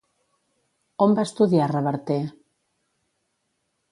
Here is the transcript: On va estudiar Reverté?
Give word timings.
On 1.05 1.13
va 1.19 1.25
estudiar 1.29 1.67
Reverté? 1.73 2.17